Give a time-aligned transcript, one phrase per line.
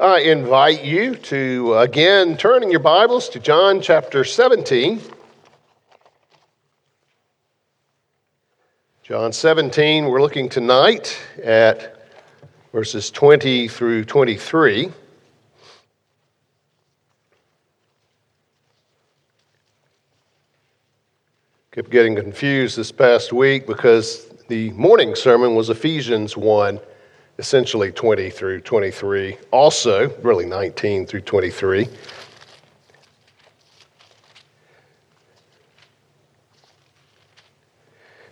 [0.00, 5.02] I invite you to again turn in your Bibles to John chapter 17.
[9.02, 12.08] John 17, we're looking tonight at
[12.72, 14.90] verses 20 through 23.
[21.72, 26.80] Kept getting confused this past week because the morning sermon was Ephesians 1,
[27.42, 31.88] essentially 20 through 23, also, really 19 through 23.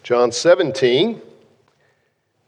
[0.05, 1.21] John 17,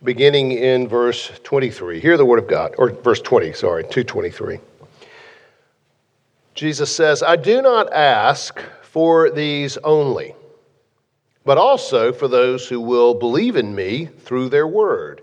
[0.05, 1.99] beginning in verse 23.
[1.99, 4.61] Hear the word of God, or verse 20, sorry, 223.
[6.55, 10.37] Jesus says, I do not ask for these only
[11.45, 15.23] but also for those who will believe in me through their word,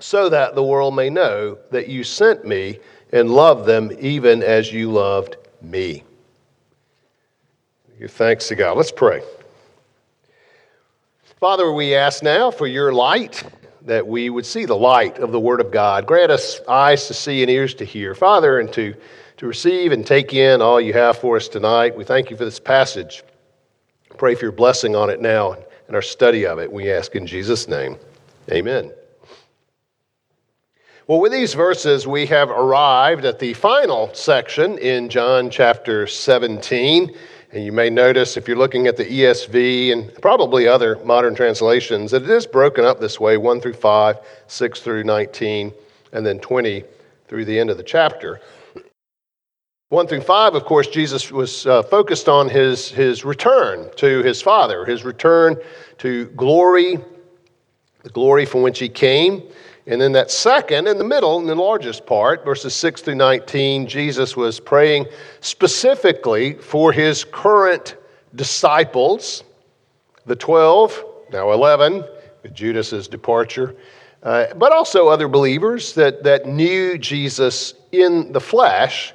[0.00, 2.78] so that the world may know that you sent me
[3.12, 6.02] and love them even as you loved me.
[7.98, 8.76] Give thanks to God.
[8.76, 9.22] Let's pray.
[11.40, 13.42] Father, we ask now for your light,
[13.82, 16.06] that we would see the light of the Word of God.
[16.06, 18.94] Grant us eyes to see and ears to hear, Father, and to,
[19.36, 21.96] to receive and take in all you have for us tonight.
[21.96, 23.22] We thank you for this passage.
[24.18, 26.72] Pray for your blessing on it now and our study of it.
[26.72, 27.96] We ask in Jesus' name.
[28.50, 28.92] Amen.
[31.08, 37.16] Well, with these verses, we have arrived at the final section in John chapter 17.
[37.52, 42.10] And you may notice if you're looking at the ESV and probably other modern translations
[42.10, 44.18] that it is broken up this way 1 through 5,
[44.48, 45.72] 6 through 19,
[46.12, 46.82] and then 20
[47.28, 48.40] through the end of the chapter.
[49.90, 54.42] 1 through 5, of course, Jesus was uh, focused on his, his return to his
[54.42, 55.54] Father, his return
[55.98, 56.98] to glory,
[58.02, 59.44] the glory from which he came.
[59.88, 63.86] And then that second, in the middle, in the largest part, verses 6 through 19,
[63.86, 65.06] Jesus was praying
[65.40, 67.96] specifically for his current
[68.34, 69.44] disciples,
[70.26, 72.04] the 12, now 11,
[72.42, 73.76] with Judas's departure,
[74.24, 79.14] uh, but also other believers that, that knew Jesus in the flesh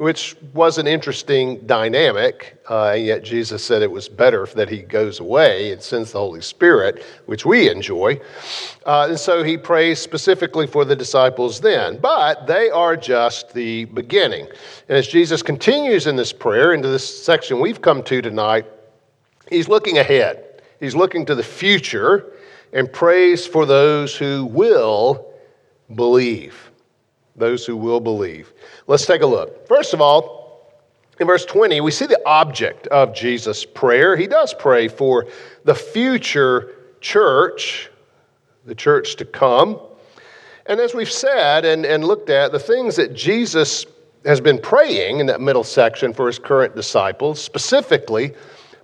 [0.00, 2.58] which was an interesting dynamic.
[2.70, 6.40] Uh, yet Jesus said it was better that he goes away and sends the Holy
[6.40, 8.18] Spirit, which we enjoy.
[8.86, 11.98] Uh, and so he prays specifically for the disciples then.
[12.00, 14.46] But they are just the beginning.
[14.88, 18.64] And as Jesus continues in this prayer into this section we've come to tonight,
[19.50, 20.62] he's looking ahead.
[20.80, 22.32] He's looking to the future
[22.72, 25.30] and prays for those who will
[25.94, 26.69] believe
[27.40, 28.52] those who will believe.
[28.86, 29.66] Let's take a look.
[29.66, 30.40] First of all,
[31.18, 34.16] in verse 20, we see the object of Jesus' prayer.
[34.16, 35.26] He does pray for
[35.64, 37.90] the future church,
[38.64, 39.78] the church to come.
[40.66, 43.84] And as we've said and, and looked at, the things that Jesus
[44.24, 48.32] has been praying in that middle section for his current disciples, specifically,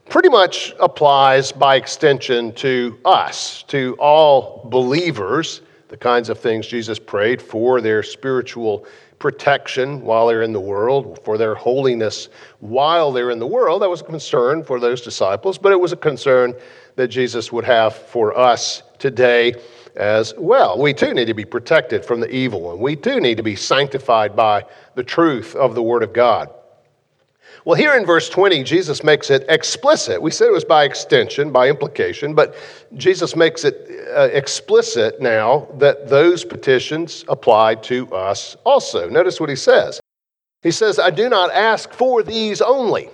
[0.09, 6.98] pretty much applies by extension to us, to all believers the kinds of things Jesus
[6.98, 8.86] prayed for their spiritual
[9.19, 12.28] protection while they're in the world, for their holiness
[12.60, 13.82] while they're in the world.
[13.82, 16.54] That was a concern for those disciples, but it was a concern
[16.97, 19.54] that Jesus would have for us today
[19.97, 20.78] as well.
[20.78, 22.78] We too need to be protected from the evil one.
[22.78, 24.64] We too need to be sanctified by
[24.94, 26.50] the truth of the Word of God.
[27.65, 30.21] Well, here in verse 20, Jesus makes it explicit.
[30.21, 32.55] We said it was by extension, by implication, but
[32.94, 39.09] Jesus makes it uh, explicit now that those petitions apply to us also.
[39.09, 40.00] Notice what he says.
[40.62, 43.09] He says, I do not ask for these only,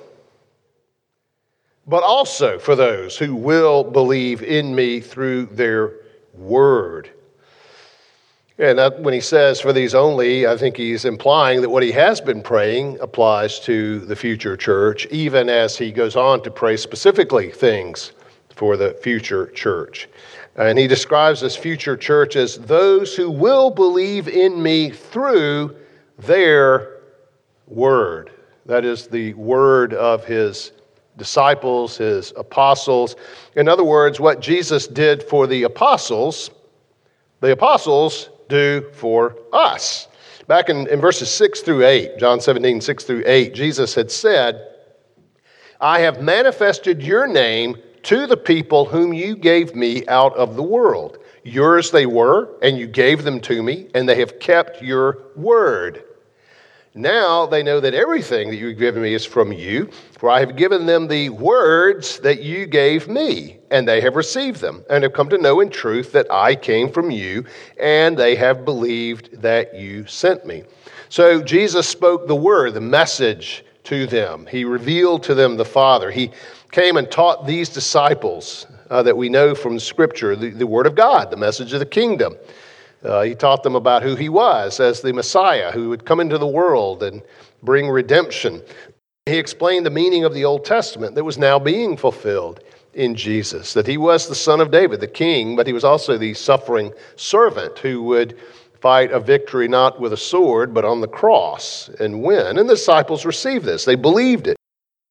[1.86, 5.94] but also for those who will believe in me through their
[6.34, 7.10] word.
[8.58, 12.20] And when he says for these only, I think he's implying that what he has
[12.20, 17.50] been praying applies to the future church, even as he goes on to pray specifically
[17.50, 18.12] things
[18.54, 20.08] for the future church.
[20.56, 25.74] And he describes this future church as those who will believe in me through
[26.18, 27.00] their
[27.66, 28.32] word.
[28.66, 30.72] That is the word of his
[31.16, 33.16] disciples, his apostles.
[33.56, 36.50] In other words, what Jesus did for the apostles,
[37.40, 40.08] the apostles do for us.
[40.46, 44.68] Back in, in verses 6 through 8, John 17, 6 through 8, Jesus had said,
[45.80, 50.62] I have manifested your name to the people whom you gave me out of the
[50.62, 51.18] world.
[51.44, 56.04] Yours they were, and you gave them to me, and they have kept your word.
[56.94, 60.56] Now they know that everything that you've given me is from you, for I have
[60.56, 65.14] given them the words that you gave me, and they have received them, and have
[65.14, 67.46] come to know in truth that I came from you,
[67.80, 70.64] and they have believed that you sent me.
[71.08, 74.46] So Jesus spoke the word, the message to them.
[74.46, 76.10] He revealed to them the Father.
[76.10, 76.30] He
[76.72, 80.94] came and taught these disciples uh, that we know from Scripture the, the Word of
[80.94, 82.36] God, the message of the kingdom.
[83.04, 86.38] Uh, he taught them about who he was as the Messiah who would come into
[86.38, 87.22] the world and
[87.62, 88.62] bring redemption.
[89.26, 92.60] He explained the meaning of the Old Testament that was now being fulfilled
[92.94, 96.18] in Jesus, that he was the Son of David, the King, but he was also
[96.18, 98.38] the suffering servant who would
[98.80, 102.58] fight a victory not with a sword, but on the cross and win.
[102.58, 104.56] And the disciples received this, they believed it,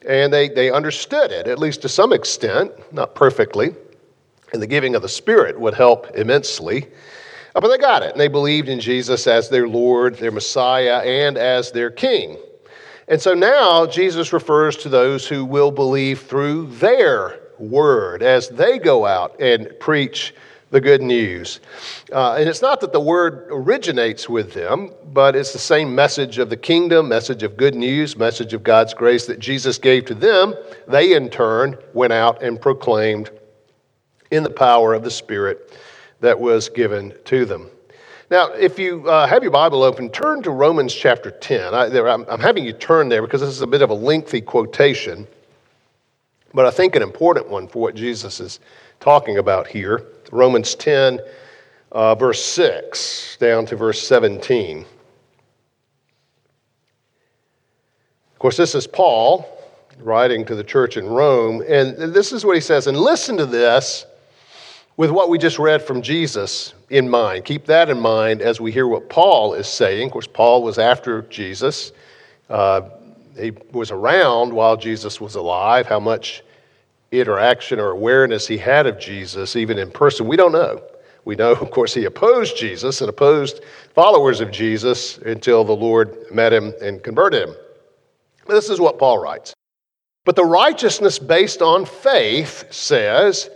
[0.06, 3.74] and they, they understood it, at least to some extent, not perfectly.
[4.54, 6.88] And the giving of the Spirit would help immensely.
[7.54, 11.00] Uh, but they got it, and they believed in Jesus as their Lord, their Messiah,
[11.00, 12.38] and as their King.
[13.08, 18.80] And so now Jesus refers to those who will believe through their word as they
[18.80, 20.34] go out and preach
[20.70, 21.60] the good news.
[22.14, 26.38] Uh, and it's not that the word originates with them, but it's the same message
[26.38, 30.16] of the kingdom, message of good news, message of God's grace that Jesus gave to
[30.16, 30.56] them.
[30.88, 33.30] They, in turn, went out and proclaimed
[34.32, 35.78] in the power of the Spirit
[36.22, 37.70] that was given to them.
[38.30, 41.74] Now, if you uh, have your Bible open, turn to Romans chapter 10.
[41.74, 45.28] I, am having you turn there because this is a bit of a lengthy quotation,
[46.54, 48.62] but I think an important one for what Jesus is
[49.02, 50.06] talking about here.
[50.32, 51.20] Romans 10,
[51.92, 54.86] uh, verse 6, down to verse 17.
[58.32, 59.46] Of course, this is Paul
[60.00, 62.88] writing to the church in Rome, and this is what he says.
[62.88, 64.06] And listen to this
[64.98, 67.46] with what we just read from Jesus in mind.
[67.46, 70.08] Keep that in mind as we hear what Paul is saying.
[70.08, 71.92] Of course, Paul was after Jesus.
[72.50, 72.82] Uh,
[73.40, 75.88] he was around while Jesus was alive.
[75.88, 76.44] How much
[77.12, 80.82] interaction or awareness he had of Jesus, even in person, we don't know.
[81.26, 83.62] We know, of course, he opposed Jesus and opposed
[83.94, 87.56] followers of Jesus until the Lord met him and converted him.
[88.46, 89.54] But This is what Paul writes.
[90.24, 93.50] But the righteousness based on faith says,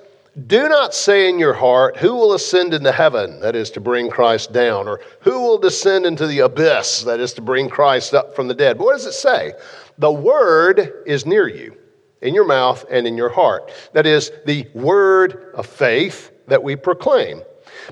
[0.48, 4.10] do not say in your heart, Who will ascend into heaven, that is to bring
[4.10, 8.36] Christ down, or who will descend into the abyss, that is to bring Christ up
[8.36, 8.78] from the dead.
[8.78, 9.54] But what does it say?
[9.98, 11.78] The word is near you,
[12.22, 13.72] in your mouth and in your heart.
[13.94, 17.42] That is the word of faith that we proclaim.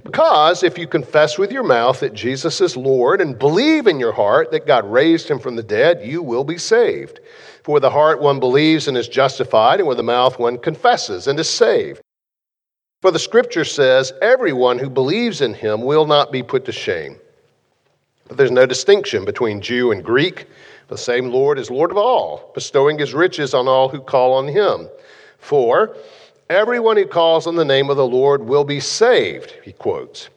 [0.04, 4.12] Because if you confess with your mouth that Jesus is Lord and believe in your
[4.12, 7.20] heart that God raised him from the dead, you will be saved.
[7.64, 11.28] For with the heart one believes and is justified, and with the mouth one confesses
[11.28, 12.02] and is saved.
[13.04, 17.18] For the scripture says, everyone who believes in him will not be put to shame.
[18.30, 20.48] But there's no distinction between Jew and Greek.
[20.88, 24.48] The same Lord is Lord of all, bestowing his riches on all who call on
[24.48, 24.88] him.
[25.38, 25.98] For
[26.50, 30.30] everyone who calls on the name of the Lord will be saved, he quotes.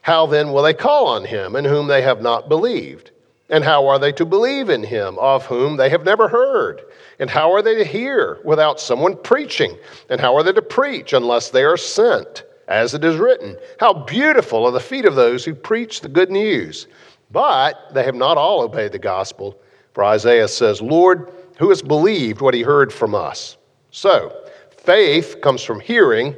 [0.00, 3.11] How then will they call on him in whom they have not believed?
[3.52, 6.80] And how are they to believe in him of whom they have never heard?
[7.18, 9.76] And how are they to hear without someone preaching?
[10.08, 12.44] And how are they to preach unless they are sent?
[12.66, 16.30] As it is written, How beautiful are the feet of those who preach the good
[16.30, 16.86] news!
[17.30, 19.60] But they have not all obeyed the gospel.
[19.92, 23.58] For Isaiah says, Lord, who has believed what he heard from us?
[23.90, 24.34] So,
[24.70, 26.34] faith comes from hearing,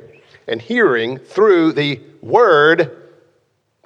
[0.49, 3.09] and hearing through the word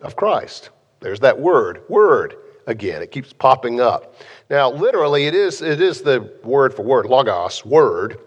[0.01, 0.71] of Christ.
[1.01, 2.37] There's that word, word
[2.69, 3.03] again.
[3.03, 4.15] It keeps popping up.
[4.49, 8.21] Now, literally, it is, it is the word for word, logos, word,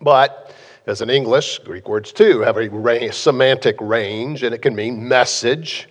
[0.00, 0.54] but
[0.86, 5.08] as in English, Greek words too have a range, semantic range, and it can mean
[5.08, 5.88] message,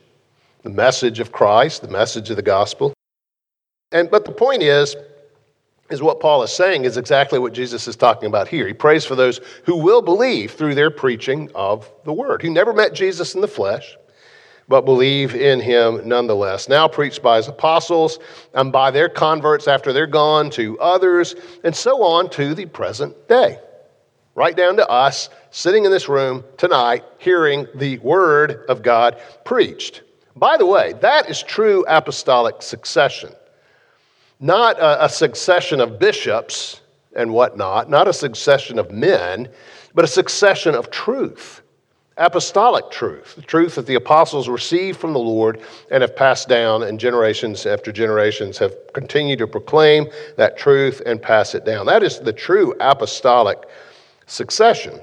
[0.63, 2.93] the message of Christ, the message of the gospel.
[3.91, 4.95] And, but the point is,
[5.89, 8.65] is what Paul is saying is exactly what Jesus is talking about here.
[8.65, 12.73] He prays for those who will believe through their preaching of the word, who never
[12.73, 13.97] met Jesus in the flesh,
[14.71, 16.69] but believe in him nonetheless.
[16.69, 18.19] Now preached by his apostles
[18.53, 21.35] and by their converts after they're gone to others,
[21.65, 23.59] and so on to the present day.
[24.33, 30.03] Right down to us sitting in this room tonight hearing the word of God preached.
[30.37, 33.33] By the way, that is true apostolic succession.
[34.39, 36.79] Not a, a succession of bishops
[37.13, 39.49] and whatnot, not a succession of men,
[39.93, 41.61] but a succession of truth
[42.17, 46.83] apostolic truth, the truth that the apostles received from the Lord and have passed down,
[46.83, 51.85] and generations after generations have continued to proclaim that truth and pass it down.
[51.85, 53.59] That is the true apostolic
[54.25, 54.99] succession.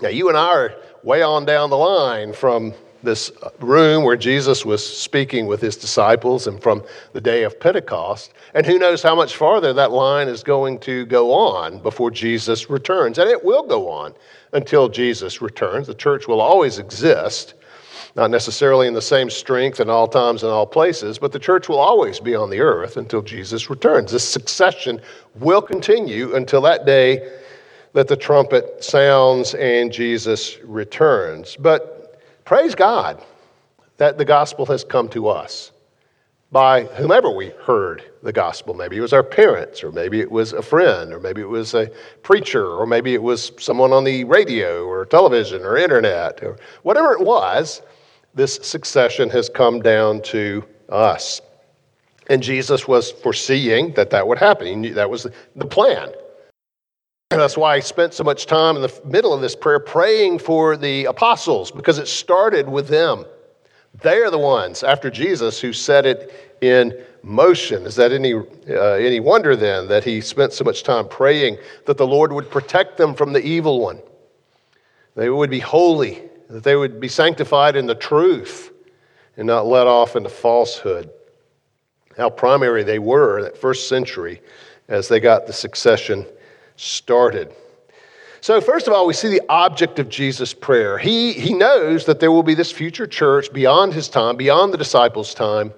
[0.00, 4.64] Now, you and I are way on down the line from this room where Jesus
[4.64, 8.32] was speaking with his disciples and from the day of Pentecost.
[8.54, 12.68] And who knows how much farther that line is going to go on before Jesus
[12.70, 13.18] returns.
[13.18, 14.14] And it will go on
[14.52, 15.86] until Jesus returns.
[15.86, 17.54] The church will always exist,
[18.16, 21.68] not necessarily in the same strength in all times and all places, but the church
[21.68, 24.10] will always be on the earth until Jesus returns.
[24.10, 25.00] This succession
[25.36, 27.36] will continue until that day
[27.92, 31.56] that the trumpet sounds and Jesus returns.
[31.56, 31.97] But
[32.48, 33.22] Praise God
[33.98, 35.70] that the gospel has come to us
[36.50, 38.72] by whomever we heard the gospel.
[38.72, 41.74] Maybe it was our parents, or maybe it was a friend, or maybe it was
[41.74, 41.90] a
[42.22, 47.12] preacher, or maybe it was someone on the radio, or television, or internet, or whatever
[47.12, 47.82] it was.
[48.32, 51.42] This succession has come down to us.
[52.30, 54.94] And Jesus was foreseeing that that would happen.
[54.94, 56.12] That was the plan.
[57.30, 60.38] And that's why I spent so much time in the middle of this prayer praying
[60.38, 63.26] for the apostles, because it started with them.
[64.00, 67.84] They are the ones, after Jesus, who set it in motion.
[67.84, 71.98] Is that any, uh, any wonder then that he spent so much time praying that
[71.98, 74.00] the Lord would protect them from the evil one?
[75.14, 78.72] They would be holy, that they would be sanctified in the truth
[79.36, 81.10] and not let off into falsehood.
[82.16, 84.40] How primary they were in that first century
[84.88, 86.24] as they got the succession
[86.78, 87.52] started.
[88.40, 90.96] So, first of all, we see the object of Jesus' prayer.
[90.96, 94.78] He, he knows that there will be this future church beyond his time, beyond the
[94.78, 95.72] disciples' time,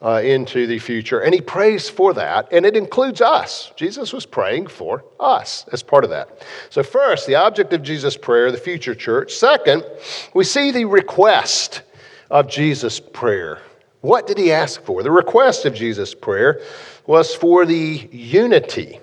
[0.00, 1.20] uh, into the future.
[1.20, 3.72] And he prays for that, and it includes us.
[3.74, 6.46] Jesus was praying for us as part of that.
[6.70, 9.34] So, first, the object of Jesus' prayer, the future church.
[9.34, 9.84] Second,
[10.32, 11.82] we see the request
[12.30, 13.58] of Jesus' prayer.
[14.00, 15.02] What did he ask for?
[15.02, 16.60] The request of Jesus' prayer
[17.04, 19.00] was for the unity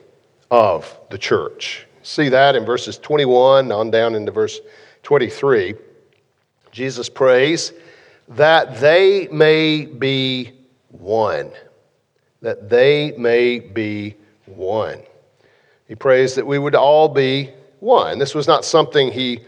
[0.53, 1.87] of the church.
[2.03, 4.59] See that in verses 21 on down into verse
[5.01, 5.73] 23.
[6.71, 7.73] Jesus prays
[8.27, 10.51] that they may be
[10.89, 11.51] one.
[12.43, 15.01] That they may be one.
[15.87, 18.19] He prays that we would all be one.
[18.19, 19.39] This was not something he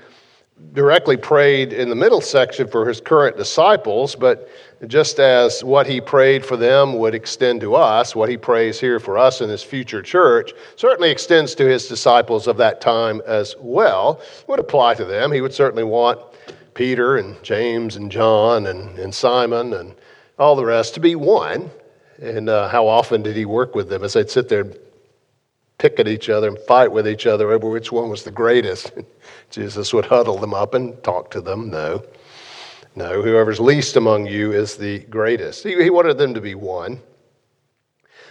[0.73, 4.49] directly prayed in the middle section for his current disciples, but
[4.87, 8.99] just as what he prayed for them would extend to us, what he prays here
[8.99, 13.55] for us in his future church certainly extends to his disciples of that time as
[13.59, 14.21] well.
[14.47, 15.31] Would apply to them.
[15.31, 16.19] He would certainly want
[16.73, 19.95] Peter and James and John and, and Simon and
[20.37, 21.69] all the rest to be one.
[22.21, 24.65] And uh, how often did he work with them as they'd sit there
[25.77, 28.91] pick at each other and fight with each other over which one was the greatest.
[29.49, 31.69] Jesus would huddle them up and talk to them.
[31.69, 32.03] No.
[32.95, 35.63] No, whoever's least among you is the greatest.
[35.63, 37.01] He, he wanted them to be one.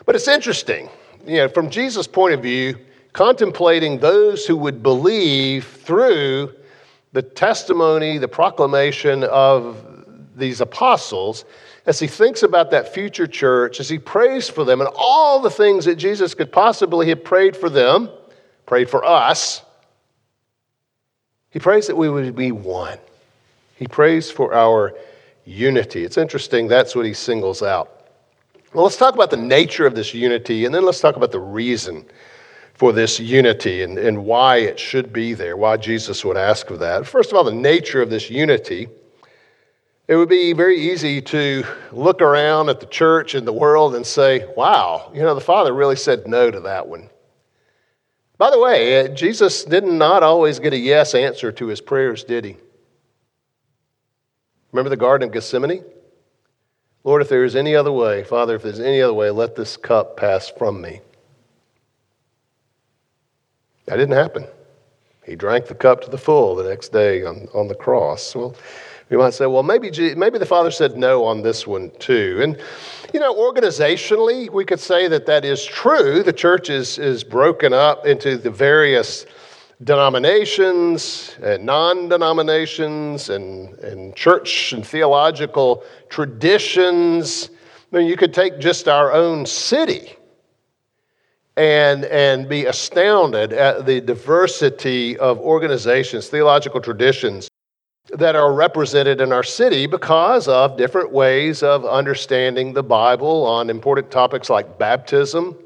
[0.06, 0.88] But it's interesting,
[1.26, 2.78] you know, from Jesus' point of view,
[3.12, 6.52] contemplating those who would believe through
[7.12, 9.76] the testimony, the proclamation of
[10.34, 11.44] these apostles,
[11.86, 15.50] as he thinks about that future church, as he prays for them and all the
[15.50, 18.08] things that Jesus could possibly have prayed for them,
[18.66, 19.62] prayed for us,
[21.50, 22.98] he prays that we would be one.
[23.76, 24.94] He prays for our
[25.44, 26.04] unity.
[26.04, 28.08] It's interesting, that's what he singles out.
[28.72, 31.40] Well, let's talk about the nature of this unity, and then let's talk about the
[31.40, 32.04] reason
[32.74, 36.76] for this unity and, and why it should be there, why Jesus would ask for
[36.78, 37.06] that.
[37.06, 38.88] First of all, the nature of this unity.
[40.06, 44.06] It would be very easy to look around at the church and the world and
[44.06, 47.08] say, wow, you know, the Father really said no to that one.
[48.36, 52.22] By the way, uh, Jesus did not always get a yes answer to his prayers,
[52.24, 52.56] did he?
[54.72, 55.84] Remember the Garden of Gethsemane?
[57.04, 59.76] Lord, if there is any other way, Father, if there's any other way, let this
[59.76, 61.00] cup pass from me.
[63.86, 64.46] That didn't happen.
[65.24, 68.34] He drank the cup to the full the next day on, on the cross.
[68.34, 68.54] Well,
[69.10, 72.40] we might say, well, maybe, maybe the Father said no on this one too.
[72.42, 72.58] And,
[73.12, 76.22] you know, organizationally, we could say that that is true.
[76.22, 79.26] The church is, is broken up into the various
[79.82, 87.50] denominations and non denominations and, and church and theological traditions.
[87.92, 90.16] I mean, you could take just our own city
[91.56, 97.50] and, and be astounded at the diversity of organizations, theological traditions
[98.10, 103.70] that are represented in our city because of different ways of understanding the Bible on
[103.70, 105.56] important topics like baptism,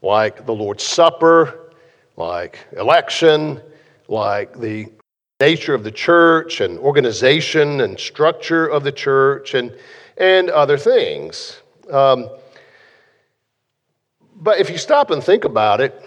[0.00, 1.72] like the Lord's Supper,
[2.16, 3.60] like election,
[4.08, 4.90] like the
[5.40, 9.76] nature of the church and organization and structure of the church and,
[10.16, 11.60] and other things.
[11.90, 12.28] Um,
[14.40, 16.02] but if you stop and think about it,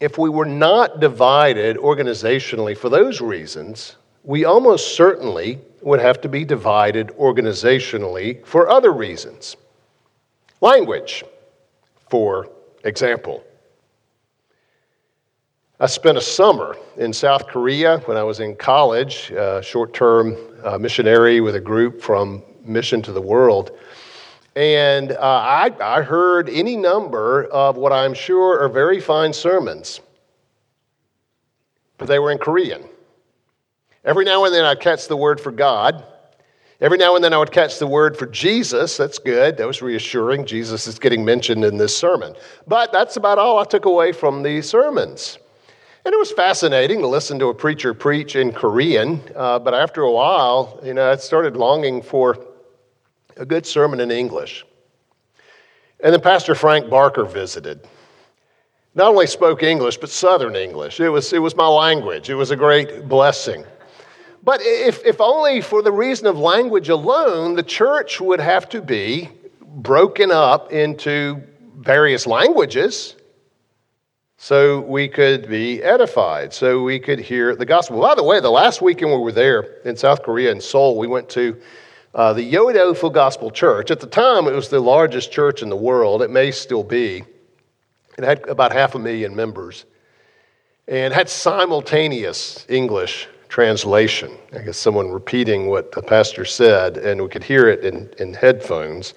[0.00, 6.28] if we were not divided organizationally for those reasons, we almost certainly would have to
[6.28, 9.56] be divided organizationally for other reasons.
[10.62, 11.24] Language,
[12.08, 12.48] for
[12.84, 13.44] example.
[15.78, 20.36] I spent a summer in South Korea when I was in college, uh, short term
[20.62, 23.72] uh, missionary with a group from Mission to the World.
[24.56, 30.00] And uh, I, I heard any number of what I'm sure are very fine sermons,
[31.98, 32.84] but they were in Korean.
[34.04, 36.04] Every now and then I'd catch the word for God.
[36.80, 38.96] Every now and then I would catch the word for Jesus.
[38.96, 39.56] That's good.
[39.56, 40.44] That was reassuring.
[40.44, 42.34] Jesus is getting mentioned in this sermon.
[42.66, 45.38] But that's about all I took away from the sermons.
[46.04, 49.22] And it was fascinating to listen to a preacher preach in Korean.
[49.34, 52.36] Uh, but after a while, you know, I started longing for
[53.38, 54.66] a good sermon in English.
[56.00, 57.88] And then Pastor Frank Barker visited.
[58.94, 61.00] Not only spoke English, but Southern English.
[61.00, 62.28] It was, it was my language.
[62.28, 63.64] It was a great blessing.
[64.44, 68.82] But if, if only for the reason of language alone, the church would have to
[68.82, 69.30] be
[69.62, 71.42] broken up into
[71.78, 73.16] various languages
[74.36, 77.98] so we could be edified, so we could hear the gospel.
[78.02, 81.06] By the way, the last weekend we were there in South Korea in Seoul, we
[81.06, 81.58] went to
[82.14, 83.90] uh, the Yoido Full Gospel Church.
[83.90, 86.20] At the time, it was the largest church in the world.
[86.20, 87.24] It may still be.
[88.18, 89.86] It had about half a million members
[90.86, 94.36] and had simultaneous English translation.
[94.52, 98.34] I guess someone repeating what the pastor said, and we could hear it in, in
[98.34, 99.14] headphones.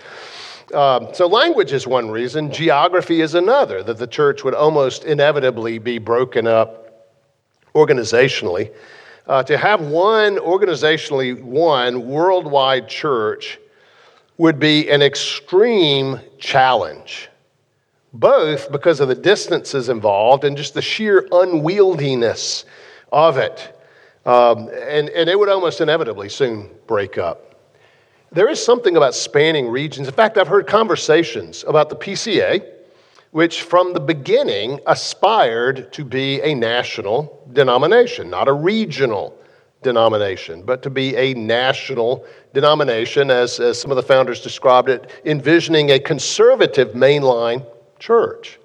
[0.75, 5.79] Um, so, language is one reason, geography is another, that the church would almost inevitably
[5.79, 7.09] be broken up
[7.73, 8.71] organizationally.
[9.25, 13.57] Uh, to have one organizationally one worldwide church
[14.37, 17.27] would be an extreme challenge,
[18.13, 22.65] both because of the distances involved and just the sheer unwieldiness
[23.11, 23.73] of it.
[24.27, 27.55] Um, and, and it would almost inevitably soon break up.
[28.29, 30.05] There is something about spanning regions.
[30.05, 32.61] In fact, I've heard conversations about the PCA,
[33.31, 39.33] which from the beginning aspired to be a national denomination, not a regional
[39.81, 45.09] denomination, but to be a national denomination, as, as some of the founders described it,
[45.23, 47.65] envisioning a conservative mainline
[47.97, 48.59] church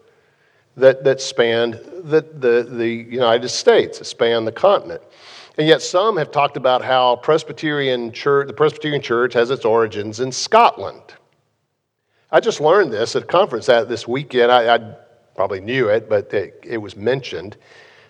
[0.77, 5.03] that, that spanned the, the, the United States, that spanned the continent.
[5.59, 10.21] And yet, some have talked about how Presbyterian church, the Presbyterian Church has its origins
[10.21, 11.03] in Scotland.
[12.31, 14.51] I just learned this at a conference this weekend.
[14.51, 14.95] I, I
[15.37, 17.59] probably knew it, but it, it was mentioned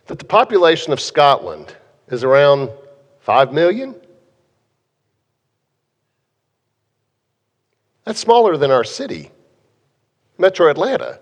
[0.07, 1.74] that the population of Scotland
[2.09, 2.70] is around
[3.20, 3.96] 5 million.
[8.05, 9.31] That's smaller than our city,
[10.38, 11.20] Metro Atlanta.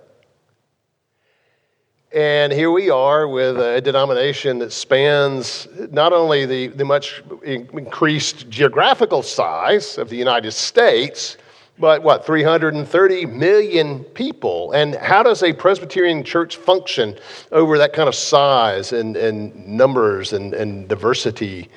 [2.13, 8.51] And here we are with a denomination that spans not only the, the much increased
[8.51, 11.37] geographical size of the United States,
[11.79, 14.73] but what, 330 million people?
[14.73, 17.17] And how does a Presbyterian church function
[17.53, 21.69] over that kind of size and, and numbers and, and diversity?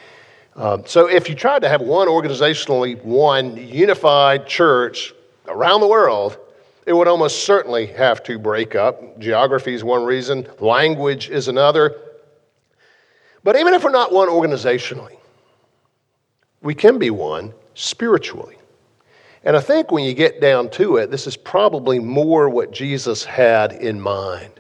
[0.56, 5.14] Um, so, if you tried to have one organizationally, one unified church
[5.48, 6.38] around the world,
[6.86, 9.20] it would almost certainly have to break up.
[9.20, 11.96] Geography is one reason, language is another.
[13.44, 15.18] But even if we're not one organizationally,
[16.62, 18.58] we can be one spiritually.
[19.44, 23.26] And I think when you get down to it, this is probably more what Jesus
[23.26, 24.52] had in mind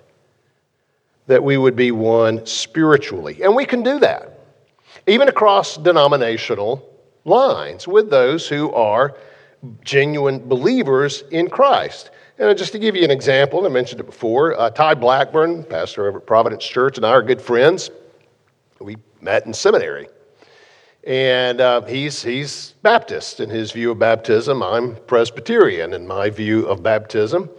[1.27, 3.41] that we would be one spiritually.
[3.41, 4.39] And we can do that,
[5.07, 6.85] even across denominational
[7.23, 9.15] lines with those who are
[9.83, 12.11] genuine believers in Christ.
[12.37, 16.07] And just to give you an example, I mentioned it before, uh, Ty Blackburn, pastor
[16.07, 17.91] over at Providence Church, and I are good friends.
[18.79, 20.07] We met in seminary.
[21.05, 24.63] And uh, he's, he's Baptist in his view of baptism.
[24.63, 27.49] I'm Presbyterian in my view of baptism.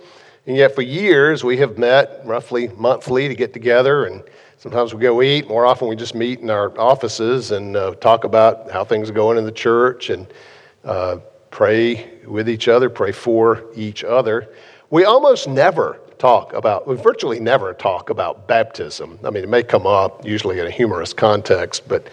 [0.47, 4.23] And yet, for years, we have met roughly monthly to get together, and
[4.59, 5.49] sometimes we go eat.
[5.49, 9.15] More often, we just meet in our offices and uh, talk about how things are
[9.15, 10.27] going in the church and
[10.85, 11.19] uh,
[11.55, 14.49] pray with each other, pray for each other.
[14.91, 19.21] We almost never talk about, we virtually never talk about baptism.
[19.23, 22.09] I mean, it may come up usually in a humorous context, but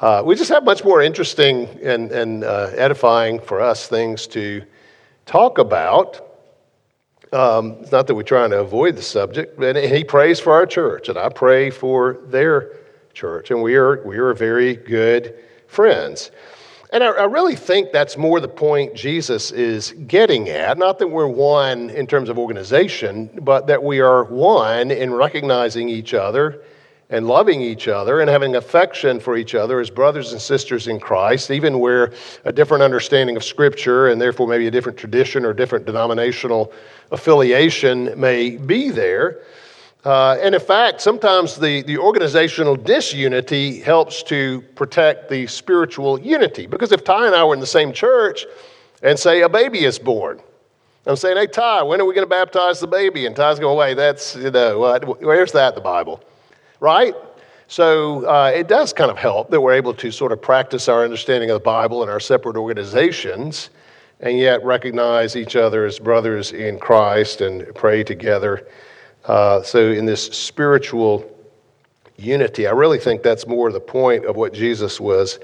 [0.00, 4.62] uh, we just have much more interesting and, and uh, edifying for us things to
[5.26, 6.24] talk about.
[7.30, 10.64] Um, it's not that we're trying to avoid the subject, but he prays for our
[10.64, 12.78] church, and I pray for their
[13.12, 15.34] church, and we are, we are very good
[15.66, 16.30] friends.
[16.90, 20.78] And I, I, really think that's more the point Jesus is getting at.
[20.78, 25.90] Not that we're one in terms of organization, but that we are one in recognizing
[25.90, 26.62] each other
[27.10, 30.98] and loving each other and having affection for each other as brothers and sisters in
[30.98, 32.12] Christ, even where
[32.44, 36.72] a different understanding of Scripture and therefore maybe a different tradition or different denominational
[37.10, 39.40] affiliation may be there.
[40.04, 46.66] Uh, and in fact, sometimes the, the organizational disunity helps to protect the spiritual unity.
[46.66, 48.46] Because if Ty and I were in the same church
[49.02, 50.40] and say a baby is born,
[51.06, 53.26] I'm saying, hey, Ty, when are we going to baptize the baby?
[53.26, 54.78] And Ty's going, wait, that's, you know,
[55.20, 56.20] where's that in the Bible?
[56.80, 57.14] Right?
[57.66, 61.04] So uh, it does kind of help that we're able to sort of practice our
[61.04, 63.70] understanding of the Bible in our separate organizations
[64.20, 68.66] and yet recognize each other as brothers in Christ and pray together
[69.28, 71.30] uh, so, in this spiritual
[72.16, 75.38] unity, I really think that's more the point of what Jesus was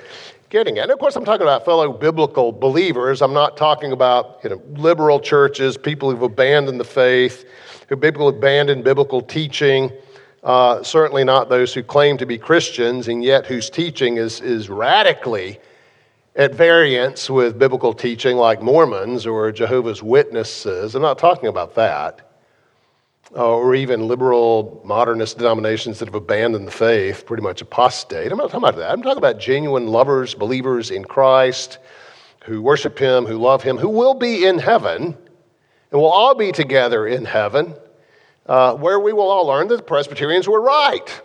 [0.49, 0.85] getting at.
[0.85, 3.21] And of course, I'm talking about fellow biblical believers.
[3.21, 7.45] I'm not talking about you know, liberal churches, people who've abandoned the faith,
[7.89, 9.93] who people abandoned biblical teaching.
[10.43, 14.71] Uh, certainly not those who claim to be Christians and yet whose teaching is, is
[14.71, 15.59] radically
[16.37, 20.95] at variance with biblical teaching, like Mormons or Jehovah's Witnesses.
[20.95, 22.34] I'm not talking about that.
[23.37, 28.31] Uh, or even liberal modernist denominations that have abandoned the faith, pretty much apostate.
[28.31, 28.93] I'm not talking about that.
[28.93, 31.79] I'm talking about genuine lovers, believers in Christ,
[32.45, 36.53] who worship Him, who love Him, who will be in heaven, and we'll all be
[36.53, 37.75] together in heaven,
[38.47, 41.23] uh, where we will all learn that the Presbyterians were right.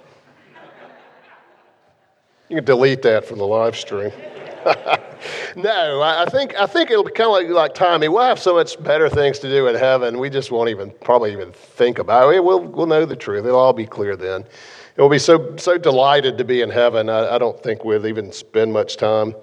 [2.49, 4.11] You can delete that from the live stream.
[5.55, 8.07] no, I think I think it'll be kind of like, like Tommy.
[8.07, 10.19] We'll have so much better things to do in heaven.
[10.19, 12.43] We just won't even probably even think about it.
[12.43, 13.45] We'll we'll know the truth.
[13.45, 14.45] It'll all be clear then.
[14.97, 17.09] We'll be so so delighted to be in heaven.
[17.09, 19.35] I, I don't think we'll even spend much time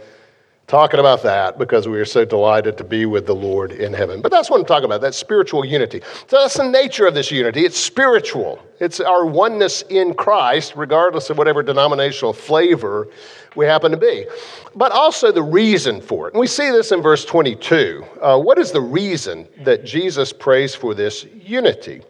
[0.66, 4.20] talking about that because we are so delighted to be with the Lord in heaven.
[4.20, 6.00] But that's what I'm talking about, that spiritual unity.
[6.26, 7.64] So that's the nature of this unity.
[7.64, 13.08] It's spiritual, it's our oneness in Christ, regardless of whatever denominational flavor
[13.54, 14.26] we happen to be.
[14.74, 16.34] But also the reason for it.
[16.34, 18.04] And we see this in verse 22.
[18.20, 22.02] Uh, what is the reason that Jesus prays for this unity?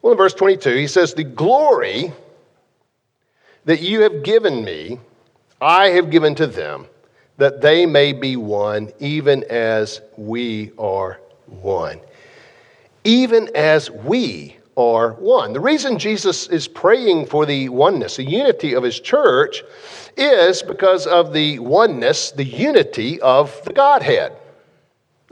[0.00, 2.12] Well, in verse 22, he says, The glory
[3.64, 4.98] that you have given me,
[5.60, 6.86] I have given to them
[7.42, 11.98] that they may be one, even as we are one.
[13.02, 15.52] Even as we are one.
[15.52, 19.64] The reason Jesus is praying for the oneness, the unity of his church,
[20.16, 24.36] is because of the oneness, the unity of the Godhead,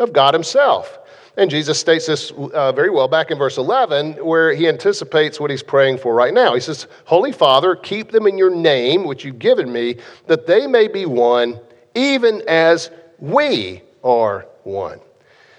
[0.01, 0.99] of God Himself.
[1.37, 5.53] And Jesus states this uh, very well back in verse 11, where he anticipates what
[5.53, 6.55] he's praying for right now.
[6.55, 10.66] He says, Holy Father, keep them in your name, which you've given me, that they
[10.66, 11.61] may be one
[11.94, 15.00] even as we are one.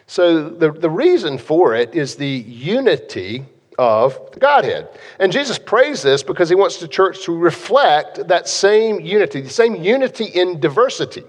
[0.07, 3.45] So the, the reason for it is the unity
[3.79, 4.89] of the Godhead.
[5.19, 9.49] And Jesus prays this because he wants the church to reflect that same unity, the
[9.49, 11.23] same unity in diversity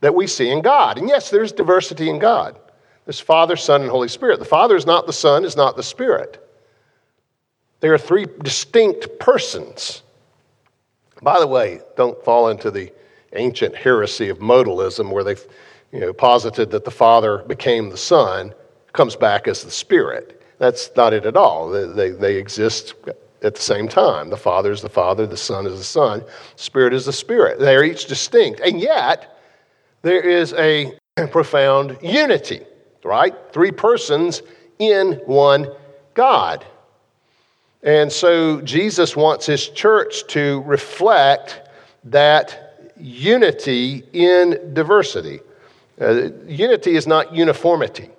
[0.00, 0.98] that we see in God.
[0.98, 2.58] And yes, there's diversity in God.
[3.04, 4.38] There's Father, Son, and Holy Spirit.
[4.38, 6.44] The Father is not the Son, is not the Spirit.
[7.80, 10.02] There are three distinct persons.
[11.22, 12.92] By the way, don't fall into the
[13.34, 15.46] ancient heresy of modalism where they've
[15.92, 18.52] you know, posited that the Father became the Son,
[18.92, 20.42] comes back as the Spirit.
[20.58, 21.70] That's not it at all.
[21.70, 22.94] They, they, they exist
[23.42, 24.30] at the same time.
[24.30, 26.24] The Father is the Father, the Son is the Son,
[26.56, 27.58] Spirit is the Spirit.
[27.58, 28.60] They are each distinct.
[28.60, 29.38] And yet,
[30.02, 30.92] there is a
[31.30, 32.62] profound unity,
[33.04, 33.34] right?
[33.52, 34.42] Three persons
[34.78, 35.68] in one
[36.14, 36.64] God.
[37.82, 41.68] And so Jesus wants his church to reflect
[42.04, 42.67] that
[43.00, 45.40] unity in diversity.
[46.00, 48.10] Uh, unity is not uniformity.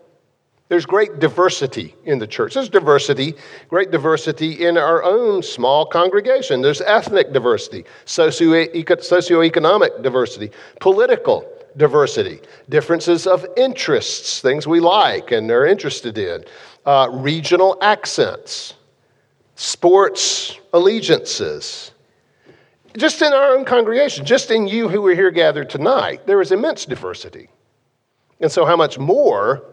[0.69, 2.53] There's great diversity in the church.
[2.53, 3.33] There's diversity,
[3.69, 6.61] great diversity in our own small congregation.
[6.61, 12.39] There's ethnic diversity, socioeconomic diversity, political diversity,
[12.69, 16.45] differences of interests, things we like and are interested in,
[16.85, 18.75] uh, regional accents,
[19.55, 21.91] sports allegiances,
[22.97, 26.51] just in our own congregation, just in you who are here gathered tonight, there is
[26.51, 27.49] immense diversity.
[28.39, 29.63] And so, how much more,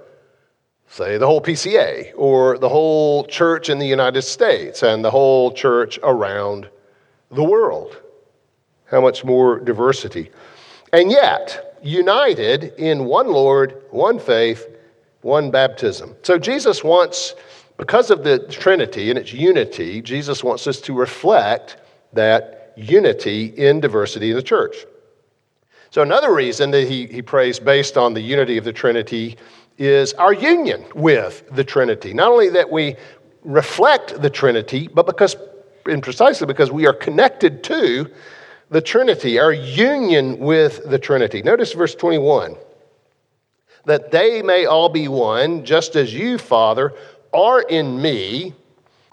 [0.89, 5.53] say, the whole PCA or the whole church in the United States and the whole
[5.53, 6.69] church around
[7.31, 8.01] the world?
[8.87, 10.31] How much more diversity?
[10.93, 14.67] And yet, united in one Lord, one faith,
[15.23, 16.17] one baptism.
[16.23, 17.35] So, Jesus wants,
[17.77, 21.77] because of the Trinity and its unity, Jesus wants us to reflect
[22.13, 24.77] that unity in diversity in the church.
[25.91, 29.37] So, another reason that he, he prays based on the unity of the Trinity
[29.79, 32.13] is our union with the Trinity.
[32.13, 32.97] Not only that we
[33.43, 35.37] reflect the Trinity, but because,
[35.87, 38.11] and precisely because we are connected to
[38.71, 41.43] the Trinity, our union with the Trinity.
[41.43, 42.57] Notice verse 21
[43.85, 46.93] that they may all be one, just as you, Father,
[47.33, 48.53] are in me,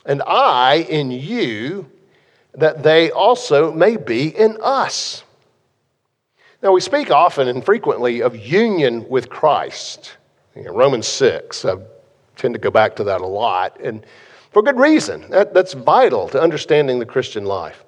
[0.03, 1.89] and I in you,
[2.55, 5.23] that they also may be in us.
[6.61, 10.15] Now, we speak often and frequently of union with Christ.
[10.55, 11.75] Know, Romans 6, I
[12.35, 14.05] tend to go back to that a lot, and
[14.51, 15.29] for good reason.
[15.29, 17.83] That, that's vital to understanding the Christian life.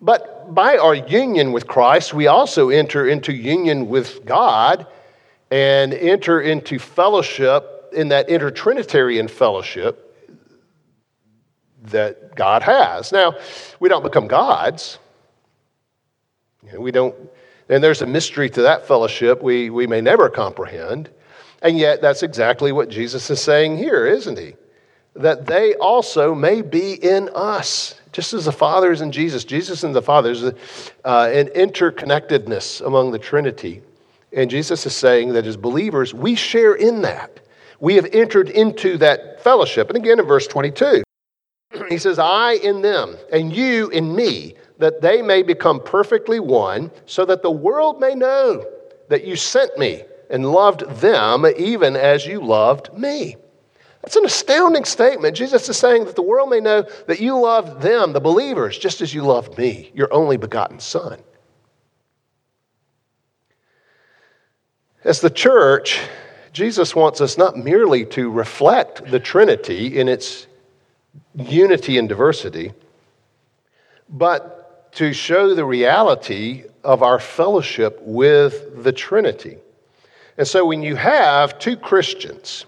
[0.00, 4.86] But by our union with Christ, we also enter into union with God
[5.50, 10.01] and enter into fellowship in that intertrinitarian fellowship
[11.82, 13.12] that God has.
[13.12, 13.36] Now,
[13.80, 14.98] we don't become gods.
[16.76, 17.14] we don't,
[17.68, 21.10] and there's a mystery to that fellowship we, we may never comprehend.
[21.62, 24.54] And yet, that's exactly what Jesus is saying here, isn't he?
[25.14, 29.84] That they also may be in us just as the Father is in Jesus, Jesus
[29.84, 30.54] and the Father, there's
[31.04, 33.82] uh, an interconnectedness among the Trinity.
[34.34, 37.40] And Jesus is saying that as believers, we share in that.
[37.80, 39.88] We have entered into that fellowship.
[39.88, 41.02] And again in verse 22,
[41.88, 46.90] he says, I in them, and you in me, that they may become perfectly one,
[47.06, 48.66] so that the world may know
[49.08, 53.36] that you sent me and loved them even as you loved me.
[54.02, 55.36] That's an astounding statement.
[55.36, 59.00] Jesus is saying that the world may know that you love them, the believers, just
[59.00, 61.22] as you loved me, your only begotten Son.
[65.04, 66.00] As the church,
[66.52, 70.46] Jesus wants us not merely to reflect the Trinity in its
[71.34, 72.72] unity and diversity,
[74.08, 79.56] but to show the reality of our fellowship with the Trinity.
[80.36, 82.66] And so when you have two Christians,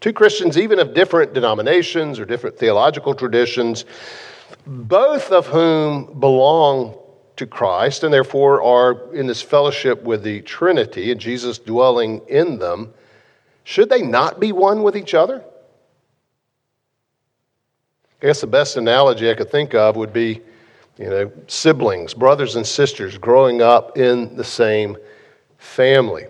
[0.00, 3.84] Two Christians, even of different denominations or different theological traditions,
[4.66, 6.96] both of whom belong
[7.36, 12.58] to Christ and therefore are in this fellowship with the Trinity and Jesus dwelling in
[12.58, 12.92] them,
[13.64, 15.42] should they not be one with each other?
[18.22, 20.40] I guess the best analogy I could think of would be,
[20.96, 24.96] you know, siblings, brothers and sisters growing up in the same
[25.58, 26.24] family.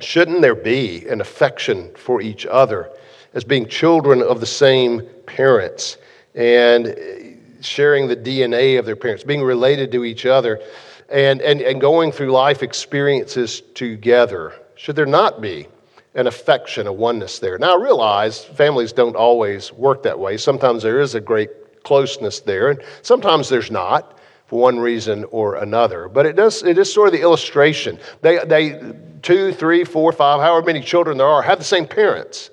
[0.00, 2.90] Shouldn't there be an affection for each other
[3.34, 5.98] as being children of the same parents
[6.34, 10.60] and eh, sharing the DNA of their parents, being related to each other,
[11.08, 14.52] and, and, and going through life experiences together?
[14.74, 15.68] Should there not be
[16.14, 17.58] an affection, a oneness there?
[17.58, 20.36] Now, I realize families don't always work that way.
[20.36, 25.56] Sometimes there is a great closeness there, and sometimes there's not for one reason or
[25.56, 26.08] another.
[26.08, 27.98] But it does it is sort of the illustration.
[28.20, 32.50] They they two, three, four, five, however many children there are, have the same parents.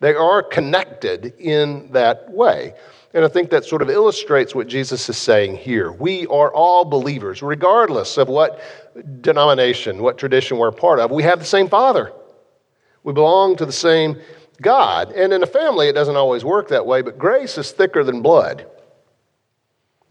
[0.00, 2.74] They are connected in that way.
[3.14, 5.90] And I think that sort of illustrates what Jesus is saying here.
[5.90, 8.60] We are all believers, regardless of what
[9.22, 11.10] denomination, what tradition we're a part of.
[11.10, 12.12] We have the same Father.
[13.08, 14.20] We belong to the same
[14.60, 15.12] God.
[15.12, 18.20] And in a family, it doesn't always work that way, but grace is thicker than
[18.20, 18.66] blood.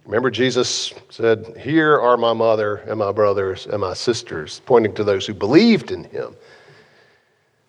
[0.08, 5.04] Remember, Jesus said, Here are my mother and my brothers and my sisters, pointing to
[5.04, 6.36] those who believed in him.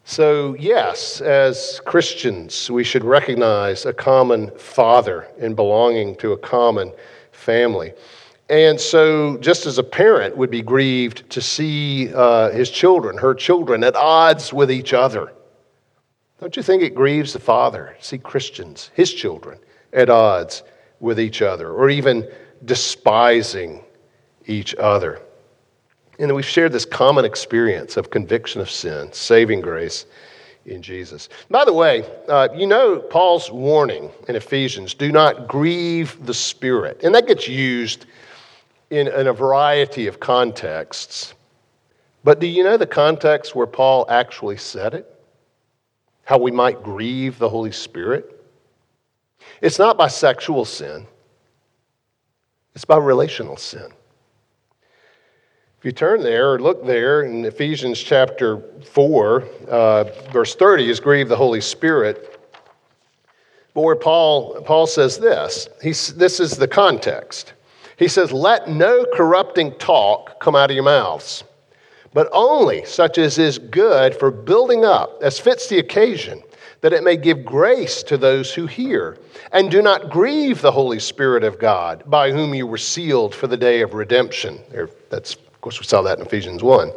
[0.04, 6.90] So, yes, as Christians, we should recognize a common father in belonging to a common
[7.32, 7.92] family.
[8.50, 13.34] And so, just as a parent would be grieved to see uh, his children, her
[13.34, 15.32] children, at odds with each other,
[16.40, 19.58] don't you think it grieves the father to see Christians, his children,
[19.92, 20.62] at odds
[21.00, 22.28] with each other or even
[22.64, 23.84] despising
[24.46, 25.20] each other.
[26.18, 30.06] And we've shared this common experience of conviction of sin, saving grace
[30.66, 31.28] in Jesus.
[31.50, 37.00] By the way, uh, you know Paul's warning in Ephesians do not grieve the Spirit.
[37.02, 38.06] And that gets used
[38.90, 41.34] in, in a variety of contexts.
[42.24, 45.14] But do you know the context where Paul actually said it?
[46.24, 48.34] How we might grieve the Holy Spirit?
[49.60, 51.06] It's not by sexual sin,
[52.74, 53.92] it's by relational sin.
[55.78, 60.98] If you turn there or look there in Ephesians chapter 4, uh, verse 30 is
[60.98, 62.34] grieve the Holy Spirit.
[63.74, 67.52] But where Paul, Paul says this, he's, this is the context.
[67.98, 71.44] He says, Let no corrupting talk come out of your mouths,
[72.14, 76.42] but only such as is good for building up, as fits the occasion
[76.80, 79.18] that it may give grace to those who hear.
[79.52, 83.48] And do not grieve the Holy Spirit of God, by whom you were sealed for
[83.48, 84.60] the day of redemption.
[85.10, 86.92] That's, of course, we saw that in Ephesians 1.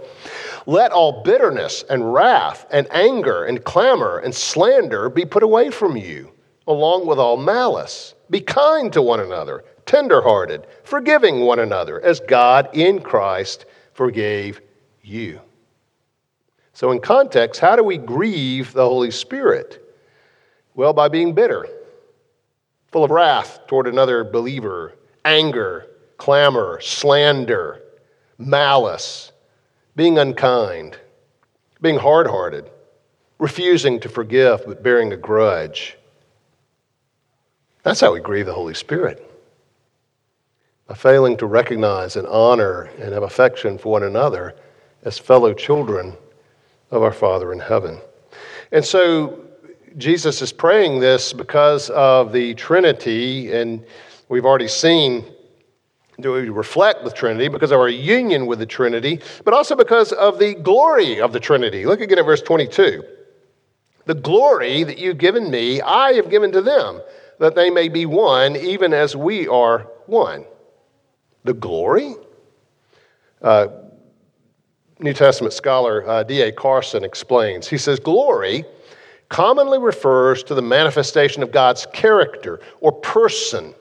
[0.68, 5.98] Let all bitterness and wrath and anger and clamor and slander be put away from
[5.98, 6.32] you,
[6.68, 8.14] along with all malice.
[8.30, 14.62] Be kind to one another, tenderhearted, forgiving one another, as God in Christ forgave
[15.02, 15.42] you.
[16.72, 19.86] So, in context, how do we grieve the Holy Spirit?
[20.76, 21.68] Well, by being bitter,
[22.94, 24.94] full of wrath toward another believer,
[25.26, 27.82] anger, clamor, slander,
[28.38, 29.34] malice,
[29.98, 30.98] being unkind,
[31.82, 32.70] being hard hearted,
[33.40, 35.98] refusing to forgive but bearing a grudge.
[37.84, 39.28] That's how we grieve the Holy Spirit.
[40.92, 44.58] By failing to recognize and honor and have affection for one another
[45.04, 46.18] as fellow children
[46.92, 48.02] of our Father in heaven.
[48.74, 49.40] And so
[49.98, 53.86] Jesus is praying this because of the Trinity, and
[54.28, 55.24] we've already seen
[56.20, 60.12] do we reflect the Trinity because of our union with the Trinity, but also because
[60.12, 61.86] of the glory of the Trinity.
[61.86, 63.02] Look again at verse 22.
[64.08, 67.00] The glory that you've given me, I have given to them,
[67.40, 70.44] that they may be one, even as we are one.
[71.44, 72.16] The glory?
[73.42, 73.68] Uh,
[75.00, 76.52] New Testament scholar uh, D.A.
[76.52, 77.68] Carson explains.
[77.68, 78.66] He says, Glory
[79.30, 83.74] commonly refers to the manifestation of God's character or person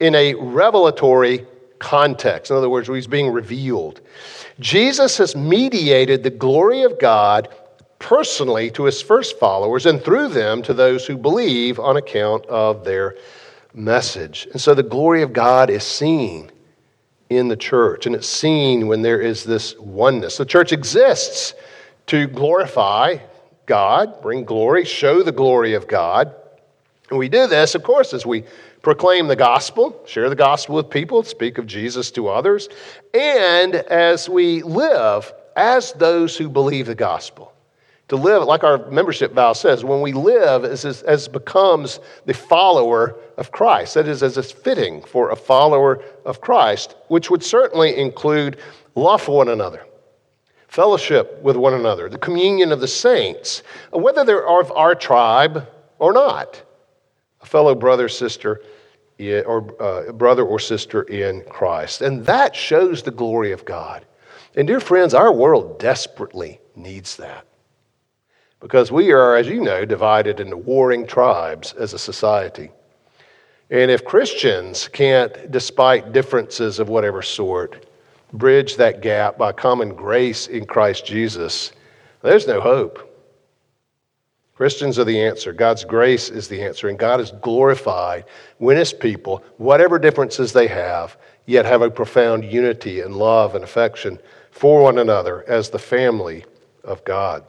[0.00, 1.46] in a revelatory
[1.78, 2.50] context.
[2.50, 4.00] In other words, he's being revealed.
[4.60, 7.48] Jesus has mediated the glory of God
[7.98, 12.84] personally to his first followers and through them to those who believe on account of
[12.84, 13.16] their
[13.74, 14.46] message.
[14.52, 16.50] And so the glory of God is seen
[17.36, 20.36] in the church, and it's seen when there is this oneness.
[20.36, 21.54] The church exists
[22.06, 23.18] to glorify
[23.66, 26.34] God, bring glory, show the glory of God.
[27.10, 28.44] And we do this, of course, as we
[28.82, 32.68] proclaim the gospel, share the gospel with people, speak of Jesus to others,
[33.14, 37.53] and as we live as those who believe the gospel.
[38.08, 43.16] To live, like our membership vow says, when we live as, as, becomes the follower
[43.38, 43.94] of Christ.
[43.94, 48.58] That is, as is fitting for a follower of Christ, which would certainly include
[48.94, 49.86] love for one another,
[50.68, 55.66] fellowship with one another, the communion of the saints, whether they're of our tribe
[55.98, 56.62] or not,
[57.40, 58.60] a fellow brother, sister,
[59.18, 62.02] or uh, brother or sister in Christ.
[62.02, 64.04] And that shows the glory of God.
[64.56, 67.46] And dear friends, our world desperately needs that.
[68.64, 72.70] Because we are, as you know, divided into warring tribes as a society.
[73.68, 77.84] And if Christians can't, despite differences of whatever sort,
[78.32, 81.72] bridge that gap by common grace in Christ Jesus,
[82.22, 83.10] there's no hope.
[84.54, 85.52] Christians are the answer.
[85.52, 86.88] God's grace is the answer.
[86.88, 88.24] And God is glorified
[88.56, 93.62] when His people, whatever differences they have, yet have a profound unity and love and
[93.62, 94.18] affection
[94.50, 96.46] for one another as the family
[96.82, 97.44] of God.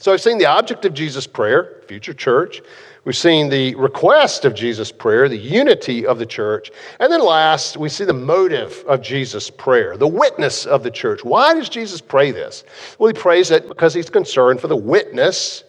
[0.00, 2.62] So I've seen the object of Jesus' prayer, future church.
[3.04, 6.70] We've seen the request of Jesus' prayer, the unity of the church.
[6.98, 11.22] And then last, we see the motive of Jesus' prayer, the witness of the church.
[11.22, 12.64] Why does Jesus pray this?
[12.98, 15.64] Well, he prays it because he's concerned for the witness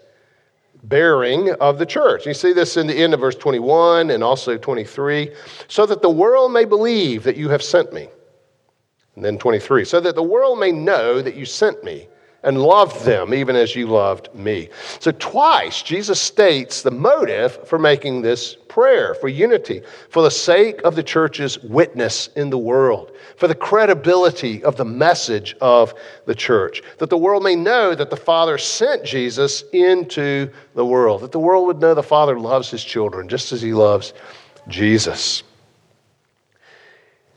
[0.84, 2.26] bearing of the church.
[2.26, 5.30] You see this in the end of verse 21 and also 23.
[5.67, 8.08] So that the world may believe that you have sent me.
[9.15, 9.84] And then 23.
[9.84, 12.08] So that the world may know that you sent me
[12.44, 14.70] and loved them even as you loved me.
[15.00, 20.82] So, twice Jesus states the motive for making this prayer for unity, for the sake
[20.84, 25.94] of the church's witness in the world, for the credibility of the message of
[26.26, 31.22] the church, that the world may know that the Father sent Jesus into the world,
[31.22, 34.14] that the world would know the Father loves his children just as he loves
[34.68, 35.44] Jesus.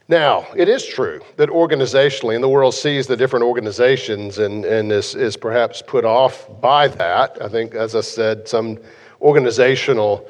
[0.06, 4.92] Now, it is true that organizationally, and the world sees the different organizations and, and
[4.92, 7.40] is, is perhaps put off by that.
[7.40, 8.78] I think, as I said, some
[9.22, 10.28] organizational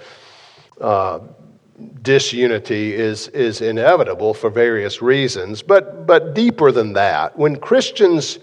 [0.81, 1.19] uh,
[2.03, 5.61] disunity is, is inevitable for various reasons.
[5.61, 8.39] But, but deeper than that, when Christians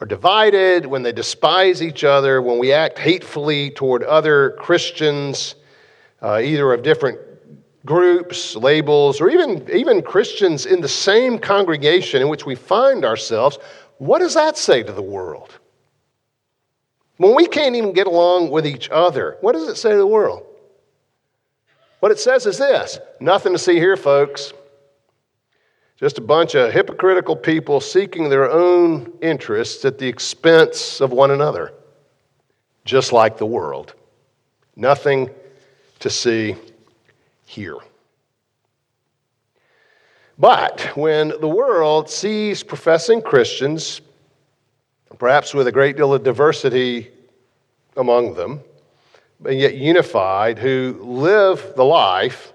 [0.00, 5.56] are divided, when they despise each other, when we act hatefully toward other Christians,
[6.20, 7.18] uh, either of different
[7.84, 13.58] groups, labels, or even, even Christians in the same congregation in which we find ourselves,
[13.98, 15.58] what does that say to the world?
[17.16, 20.06] When we can't even get along with each other, what does it say to the
[20.06, 20.44] world?
[22.00, 24.52] What it says is this nothing to see here, folks.
[25.96, 31.30] Just a bunch of hypocritical people seeking their own interests at the expense of one
[31.30, 31.72] another,
[32.84, 33.94] just like the world.
[34.74, 35.30] Nothing
[36.00, 36.56] to see
[37.44, 37.76] here.
[40.38, 44.00] But when the world sees professing Christians,
[45.18, 47.10] perhaps with a great deal of diversity
[47.96, 48.60] among them,
[49.40, 52.52] but yet unified, who live the life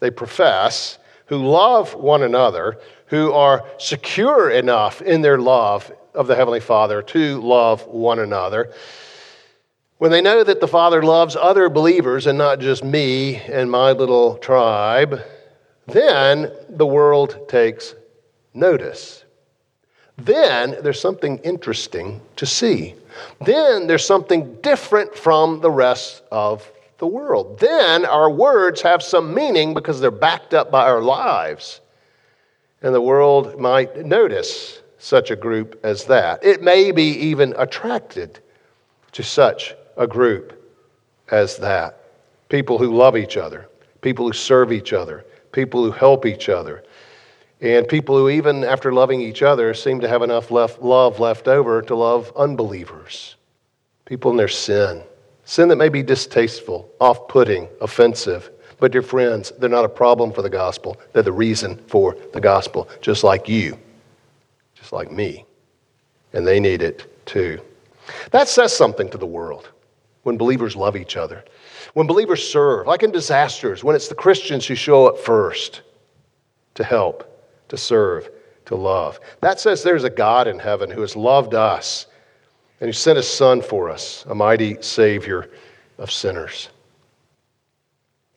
[0.00, 6.36] they profess, who love one another, who are secure enough in their love of the
[6.36, 8.72] Heavenly Father to love one another,
[9.98, 13.92] when they know that the Father loves other believers and not just me and my
[13.92, 15.20] little tribe,
[15.86, 17.94] then the world takes
[18.52, 19.24] notice.
[20.16, 22.94] Then there's something interesting to see.
[23.44, 27.58] Then there's something different from the rest of the world.
[27.58, 31.80] Then our words have some meaning because they're backed up by our lives.
[32.82, 36.44] And the world might notice such a group as that.
[36.44, 38.40] It may be even attracted
[39.12, 40.60] to such a group
[41.30, 42.00] as that.
[42.48, 43.68] People who love each other,
[44.00, 46.84] people who serve each other, people who help each other,
[47.60, 51.48] and people who, even after loving each other, seem to have enough left, love left
[51.48, 53.36] over to love unbelievers,
[54.04, 55.02] people in their sin.
[55.46, 58.50] Sin that may be distasteful, off putting, offensive.
[58.78, 60.96] But, dear friends, they're not a problem for the gospel.
[61.12, 63.78] They're the reason for the gospel, just like you,
[64.74, 65.44] just like me.
[66.32, 67.60] And they need it too.
[68.30, 69.68] That says something to the world
[70.24, 71.44] when believers love each other,
[71.94, 75.82] when believers serve, like in disasters, when it's the Christians who show up first
[76.74, 77.30] to help,
[77.68, 78.28] to serve,
[78.66, 79.20] to love.
[79.40, 82.06] That says there's a God in heaven who has loved us
[82.80, 85.50] and who sent his Son for us, a mighty Savior
[85.98, 86.70] of sinners.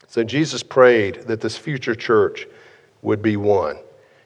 [0.07, 2.47] So Jesus prayed that this future church
[3.01, 3.77] would be one.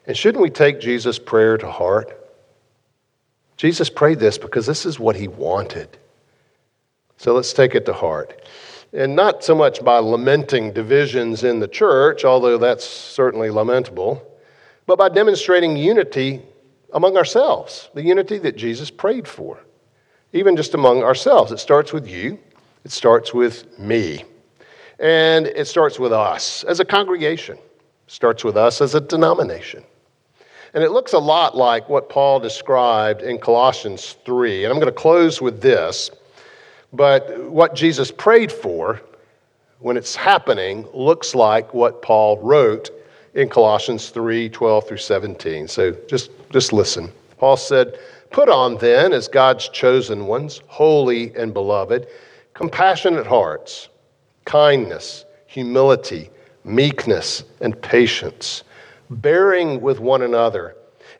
[0.08, 2.18] And shouldn't we take Jesus' prayer to heart?
[3.58, 5.98] Jesus prayed this because this is what he wanted.
[7.22, 8.42] So let's take it to heart.
[8.94, 14.26] And not so much by lamenting divisions in the church, although that's certainly lamentable,
[14.88, 16.42] but by demonstrating unity
[16.94, 19.60] among ourselves, the unity that Jesus prayed for,
[20.34, 21.52] even just among ourselves.
[21.52, 22.40] It starts with you,
[22.86, 24.26] it starts with me,
[24.98, 29.84] and it starts with us as a congregation, it starts with us as a denomination.
[30.74, 34.64] And it looks a lot like what Paul described in Colossians 3.
[34.64, 36.10] And I'm going to close with this.
[36.94, 39.02] But what Jesus prayed for
[39.80, 42.90] when it's happening looks like what Paul wrote
[43.34, 45.68] in Colossians 3 12 through 17.
[45.68, 47.12] So just, just listen.
[47.38, 47.98] Paul said,
[48.30, 52.08] Put on then, as God's chosen ones, holy and beloved,
[52.54, 53.90] compassionate hearts,
[54.46, 56.30] kindness, humility,
[56.64, 58.64] meekness, and patience,
[59.10, 60.76] bearing with one another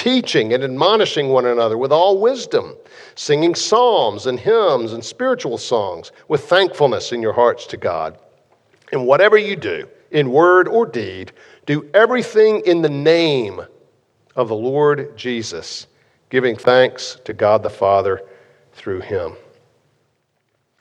[0.00, 2.74] teaching and admonishing one another with all wisdom,
[3.16, 8.18] singing psalms and hymns and spiritual songs with thankfulness in your hearts to God.
[8.92, 11.32] And whatever you do, in word or deed,
[11.66, 13.60] do everything in the name
[14.36, 15.86] of the Lord Jesus,
[16.30, 18.22] giving thanks to God the Father
[18.72, 19.34] through him.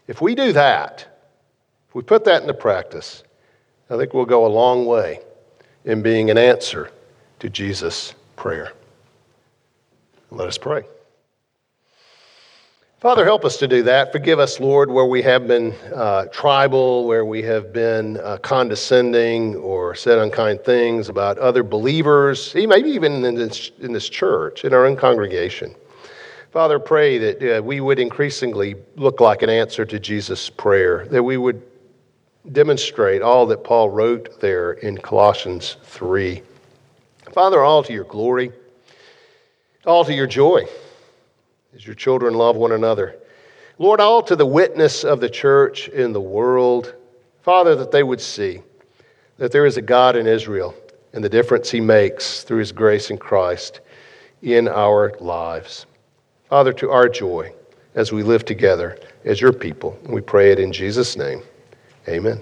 [0.08, 1.06] If we do that,
[1.90, 3.24] if we put that into practice,
[3.90, 5.20] I think we'll go a long way
[5.84, 6.90] in being an answer
[7.40, 8.72] to Jesus' prayer.
[10.32, 10.84] Let us pray.
[13.00, 14.12] Father, help us to do that.
[14.12, 19.56] Forgive us, Lord, where we have been uh, tribal, where we have been uh, condescending
[19.56, 24.74] or said unkind things about other believers, maybe even in this, in this church, in
[24.74, 25.74] our own congregation.
[26.52, 31.24] Father, pray that uh, we would increasingly look like an answer to Jesus' prayer, that
[31.24, 31.62] we would
[32.52, 36.42] demonstrate all that Paul wrote there in Colossians 3.
[37.34, 38.52] Father, all to your glory
[39.86, 40.66] all to your joy
[41.76, 43.16] as your children love one another.
[43.78, 46.96] Lord, all to the witness of the church in the world.
[47.42, 48.62] Father, that they would see
[49.38, 50.76] that there is a God in Israel
[51.14, 53.82] and the difference he makes through his grace in Christ
[54.42, 55.86] in our lives.
[56.50, 57.54] Father, to our joy
[57.96, 59.98] as we live together as your people.
[60.08, 61.42] We pray it in Jesus' name.
[62.08, 62.42] Amen.